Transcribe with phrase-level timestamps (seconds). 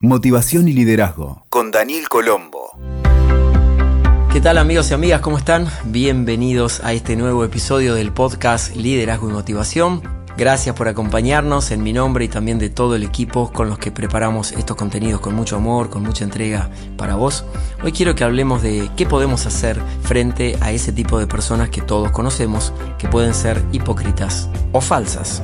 [0.00, 2.70] Motivación y Liderazgo con Daniel Colombo.
[4.32, 5.20] ¿Qué tal amigos y amigas?
[5.20, 5.66] ¿Cómo están?
[5.86, 10.00] Bienvenidos a este nuevo episodio del podcast Liderazgo y Motivación.
[10.36, 13.90] Gracias por acompañarnos en mi nombre y también de todo el equipo con los que
[13.90, 17.44] preparamos estos contenidos con mucho amor, con mucha entrega para vos.
[17.82, 21.82] Hoy quiero que hablemos de qué podemos hacer frente a ese tipo de personas que
[21.82, 25.42] todos conocemos, que pueden ser hipócritas o falsas.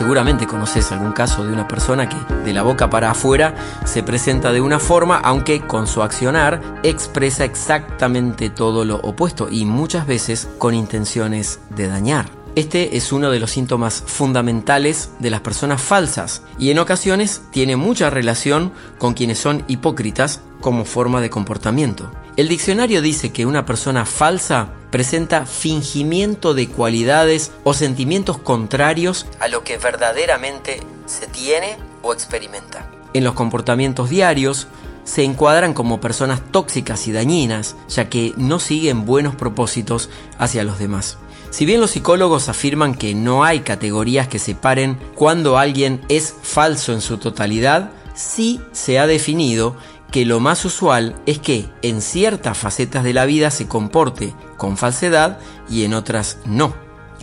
[0.00, 3.54] Seguramente conoces algún caso de una persona que de la boca para afuera
[3.84, 9.66] se presenta de una forma, aunque con su accionar expresa exactamente todo lo opuesto y
[9.66, 12.30] muchas veces con intenciones de dañar.
[12.54, 17.76] Este es uno de los síntomas fundamentales de las personas falsas y en ocasiones tiene
[17.76, 22.10] mucha relación con quienes son hipócritas como forma de comportamiento.
[22.38, 29.48] El diccionario dice que una persona falsa presenta fingimiento de cualidades o sentimientos contrarios a
[29.48, 32.90] lo que verdaderamente se tiene o experimenta.
[33.12, 34.68] En los comportamientos diarios
[35.04, 40.78] se encuadran como personas tóxicas y dañinas, ya que no siguen buenos propósitos hacia los
[40.78, 41.18] demás.
[41.50, 46.92] Si bien los psicólogos afirman que no hay categorías que separen cuando alguien es falso
[46.92, 49.76] en su totalidad, sí se ha definido
[50.10, 54.76] que lo más usual es que en ciertas facetas de la vida se comporte con
[54.76, 56.74] falsedad y en otras no.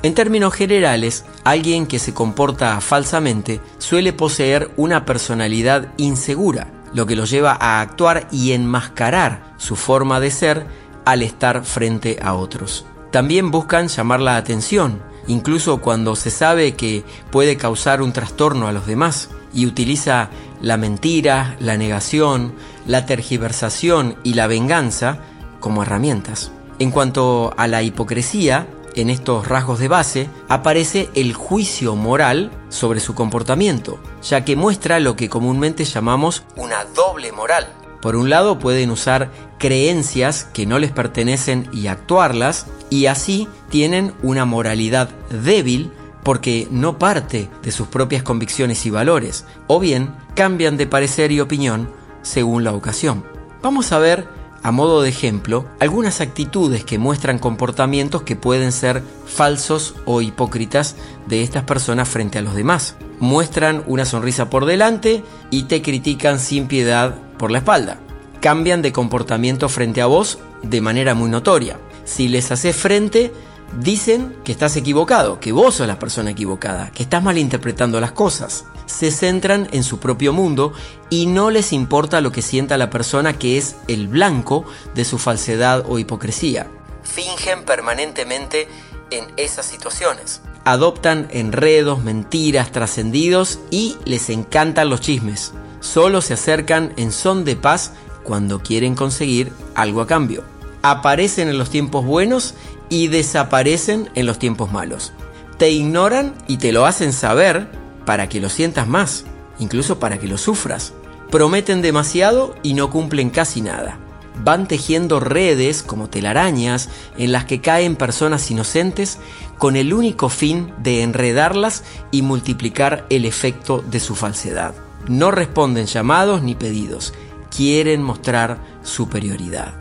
[0.03, 7.15] En términos generales, alguien que se comporta falsamente suele poseer una personalidad insegura, lo que
[7.15, 10.67] lo lleva a actuar y enmascarar su forma de ser
[11.05, 12.85] al estar frente a otros.
[13.11, 18.71] También buscan llamar la atención, incluso cuando se sabe que puede causar un trastorno a
[18.71, 20.29] los demás, y utiliza
[20.61, 22.53] la mentira, la negación,
[22.85, 25.19] la tergiversación y la venganza
[25.59, 26.51] como herramientas.
[26.79, 32.99] En cuanto a la hipocresía, en estos rasgos de base aparece el juicio moral sobre
[32.99, 37.67] su comportamiento, ya que muestra lo que comúnmente llamamos una doble moral.
[38.01, 44.13] Por un lado pueden usar creencias que no les pertenecen y actuarlas, y así tienen
[44.23, 45.91] una moralidad débil
[46.23, 51.39] porque no parte de sus propias convicciones y valores, o bien cambian de parecer y
[51.39, 51.89] opinión
[52.21, 53.25] según la ocasión.
[53.63, 54.27] Vamos a ver,
[54.61, 60.95] a modo de ejemplo, algunas actitudes que muestran comportamientos que pueden ser falsos o hipócritas
[61.25, 62.97] de estas personas frente a los demás.
[63.19, 67.97] Muestran una sonrisa por delante y te critican sin piedad por la espalda.
[68.39, 71.79] Cambian de comportamiento frente a vos de manera muy notoria.
[72.05, 73.33] Si les haces frente,
[73.79, 78.65] dicen que estás equivocado, que vos sos la persona equivocada, que estás malinterpretando las cosas.
[78.85, 80.73] Se centran en su propio mundo
[81.09, 85.17] y no les importa lo que sienta la persona que es el blanco de su
[85.17, 86.67] falsedad o hipocresía.
[87.03, 88.67] Fingen permanentemente
[89.11, 90.41] en esas situaciones.
[90.65, 95.53] Adoptan enredos, mentiras, trascendidos y les encantan los chismes.
[95.79, 100.43] Solo se acercan en son de paz cuando quieren conseguir algo a cambio.
[100.81, 102.55] Aparecen en los tiempos buenos
[102.89, 105.13] y desaparecen en los tiempos malos.
[105.57, 107.67] Te ignoran y te lo hacen saber
[108.05, 109.25] para que lo sientas más,
[109.59, 110.93] incluso para que lo sufras.
[111.31, 113.97] Prometen demasiado y no cumplen casi nada.
[114.43, 119.17] Van tejiendo redes como telarañas en las que caen personas inocentes
[119.57, 124.75] con el único fin de enredarlas y multiplicar el efecto de su falsedad.
[125.07, 127.13] No responden llamados ni pedidos,
[127.55, 129.73] quieren mostrar superioridad.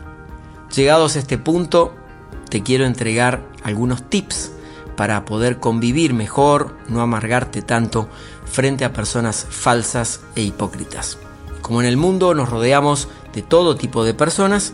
[0.75, 1.93] Llegados a este punto,
[2.49, 4.51] te quiero entregar algunos tips
[4.95, 8.09] para poder convivir mejor, no amargarte tanto
[8.45, 11.17] frente a personas falsas e hipócritas.
[11.61, 14.73] Como en el mundo nos rodeamos de todo tipo de personas,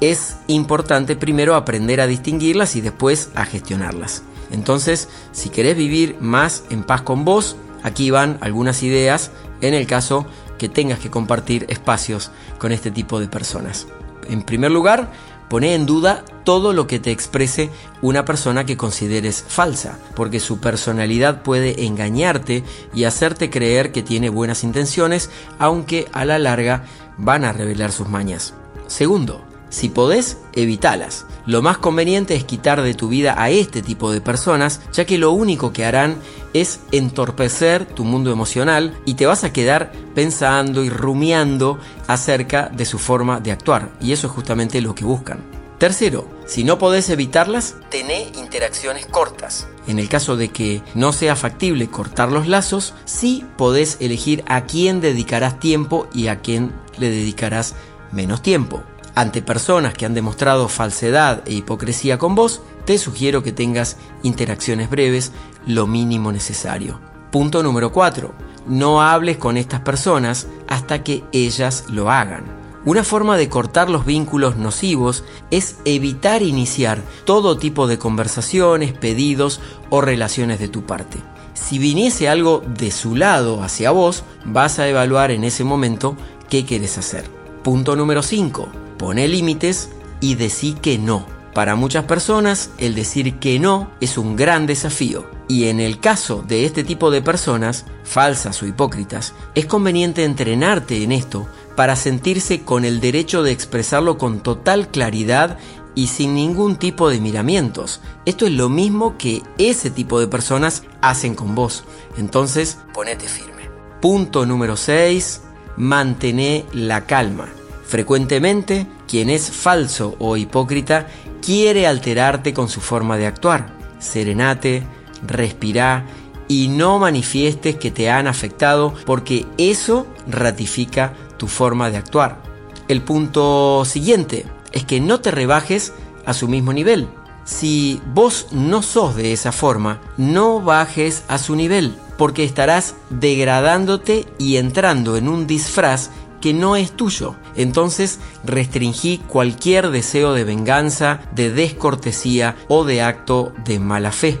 [0.00, 4.24] es importante primero aprender a distinguirlas y después a gestionarlas.
[4.50, 9.30] Entonces, si querés vivir más en paz con vos, aquí van algunas ideas
[9.60, 10.26] en el caso
[10.58, 13.86] que tengas que compartir espacios con este tipo de personas.
[14.28, 15.10] En primer lugar,
[15.52, 17.70] Pone en duda todo lo que te exprese
[18.00, 24.30] una persona que consideres falsa, porque su personalidad puede engañarte y hacerte creer que tiene
[24.30, 26.84] buenas intenciones, aunque a la larga
[27.18, 28.54] van a revelar sus mañas.
[28.86, 29.42] Segundo,
[29.72, 31.24] si podés, evitalas.
[31.46, 35.16] Lo más conveniente es quitar de tu vida a este tipo de personas, ya que
[35.16, 36.16] lo único que harán
[36.52, 42.84] es entorpecer tu mundo emocional y te vas a quedar pensando y rumiando acerca de
[42.84, 43.90] su forma de actuar.
[43.98, 45.61] Y eso es justamente lo que buscan.
[45.82, 49.66] Tercero, si no podés evitarlas, tené interacciones cortas.
[49.88, 54.64] En el caso de que no sea factible cortar los lazos, sí podés elegir a
[54.66, 57.74] quién dedicarás tiempo y a quién le dedicarás
[58.12, 58.84] menos tiempo.
[59.16, 64.88] ante personas que han demostrado falsedad e hipocresía con vos, te sugiero que tengas interacciones
[64.88, 65.32] breves,
[65.66, 67.00] lo mínimo necesario.
[67.32, 68.32] Punto número 4.
[68.68, 72.61] No hables con estas personas hasta que ellas lo hagan.
[72.84, 79.60] Una forma de cortar los vínculos nocivos es evitar iniciar todo tipo de conversaciones, pedidos
[79.88, 81.18] o relaciones de tu parte.
[81.54, 86.16] Si viniese algo de su lado hacia vos, vas a evaluar en ese momento
[86.48, 87.24] qué quieres hacer.
[87.62, 88.68] Punto número 5.
[88.98, 89.90] Pone límites
[90.20, 91.31] y decí que no.
[91.54, 95.26] Para muchas personas, el decir que no es un gran desafío.
[95.48, 101.02] Y en el caso de este tipo de personas, falsas o hipócritas, es conveniente entrenarte
[101.02, 101.46] en esto
[101.76, 105.58] para sentirse con el derecho de expresarlo con total claridad
[105.94, 108.00] y sin ningún tipo de miramientos.
[108.24, 111.84] Esto es lo mismo que ese tipo de personas hacen con vos.
[112.16, 113.68] Entonces, ponete firme.
[114.00, 115.42] Punto número 6.
[115.76, 117.48] Mantener la calma.
[117.86, 121.08] Frecuentemente, quien es falso o hipócrita
[121.42, 123.74] quiere alterarte con su forma de actuar.
[123.98, 124.84] Serenate,
[125.26, 126.06] respirá
[126.48, 132.42] y no manifiestes que te han afectado porque eso ratifica tu forma de actuar.
[132.88, 135.92] El punto siguiente es que no te rebajes
[136.24, 137.08] a su mismo nivel.
[137.44, 144.26] Si vos no sos de esa forma, no bajes a su nivel, porque estarás degradándote
[144.38, 146.10] y entrando en un disfraz
[146.42, 147.36] que no es tuyo.
[147.56, 154.38] Entonces restringí cualquier deseo de venganza, de descortesía o de acto de mala fe.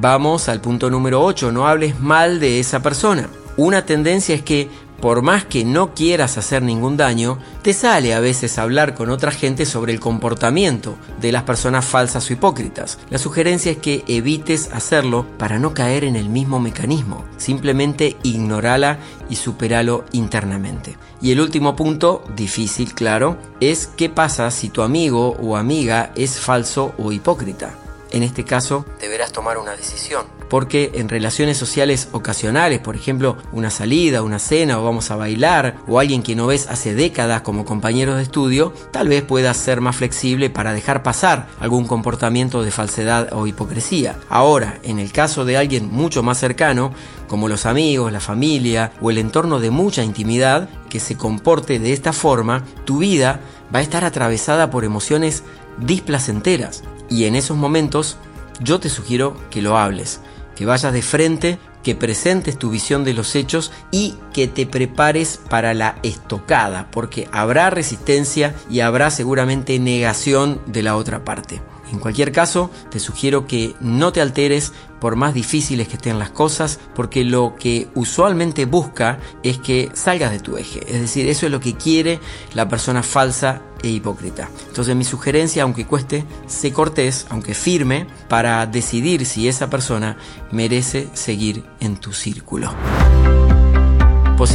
[0.00, 3.28] Vamos al punto número 8, no hables mal de esa persona.
[3.56, 4.70] Una tendencia es que
[5.02, 9.32] por más que no quieras hacer ningún daño, te sale a veces hablar con otra
[9.32, 13.00] gente sobre el comportamiento de las personas falsas o hipócritas.
[13.10, 17.24] La sugerencia es que evites hacerlo para no caer en el mismo mecanismo.
[17.36, 20.96] Simplemente ignorala y superalo internamente.
[21.20, 26.38] Y el último punto, difícil claro, es qué pasa si tu amigo o amiga es
[26.38, 27.74] falso o hipócrita.
[28.12, 33.70] En este caso, deberás tomar una decisión porque en relaciones sociales ocasionales, por ejemplo, una
[33.70, 37.64] salida, una cena o vamos a bailar, o alguien que no ves hace décadas como
[37.64, 42.70] compañeros de estudio, tal vez puedas ser más flexible para dejar pasar algún comportamiento de
[42.70, 44.18] falsedad o hipocresía.
[44.28, 46.92] Ahora, en el caso de alguien mucho más cercano,
[47.28, 51.94] como los amigos, la familia o el entorno de mucha intimidad, que se comporte de
[51.94, 53.40] esta forma, tu vida
[53.74, 55.44] va a estar atravesada por emociones
[55.78, 56.82] displacenteras.
[57.12, 58.16] Y en esos momentos
[58.58, 60.20] yo te sugiero que lo hables
[60.54, 65.40] que vayas de frente, que presentes tu visión de los hechos y que te prepares
[65.50, 71.60] para la estocada, porque habrá resistencia y habrá seguramente negación de la otra parte.
[71.92, 76.30] En cualquier caso, te sugiero que no te alteres por más difíciles que estén las
[76.30, 80.80] cosas, porque lo que usualmente busca es que salgas de tu eje.
[80.88, 82.18] Es decir, eso es lo que quiere
[82.54, 84.48] la persona falsa e hipócrita.
[84.68, 90.16] Entonces mi sugerencia, aunque cueste, sé cortés, aunque firme, para decidir si esa persona
[90.50, 92.72] merece seguir en tu círculo.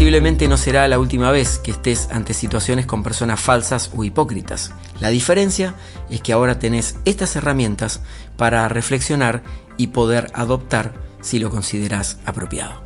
[0.08, 4.72] Posiblemente no será la última vez que estés ante situaciones con personas falsas o hipócritas.
[5.02, 5.76] La diferencia
[6.10, 8.00] es que ahora tenés estas herramientas
[8.38, 9.44] para reflexionar
[9.76, 12.82] y poder adoptar si lo consideras apropiado.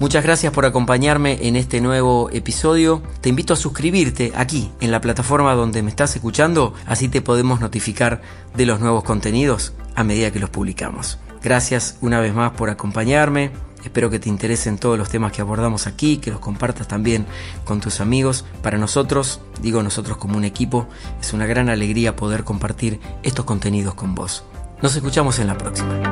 [0.00, 3.00] Muchas gracias por acompañarme en este nuevo episodio.
[3.20, 7.60] Te invito a suscribirte aquí en la plataforma donde me estás escuchando, así te podemos
[7.60, 8.22] notificar
[8.56, 11.20] de los nuevos contenidos a medida que los publicamos.
[11.44, 13.52] Gracias una vez más por acompañarme.
[13.86, 17.24] Espero que te interesen todos los temas que abordamos aquí, que los compartas también
[17.64, 18.44] con tus amigos.
[18.60, 20.88] Para nosotros, digo nosotros como un equipo,
[21.20, 24.44] es una gran alegría poder compartir estos contenidos con vos.
[24.82, 26.02] Nos escuchamos en la próxima.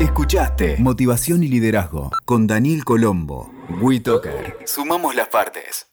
[0.00, 3.50] Escuchaste Motivación y Liderazgo con Daniel Colombo.
[3.80, 4.58] WeToker.
[4.64, 5.87] Sumamos las partes.